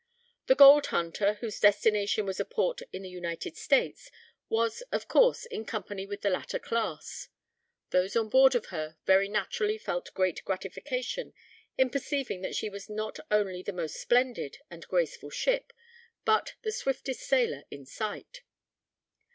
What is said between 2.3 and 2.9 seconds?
a port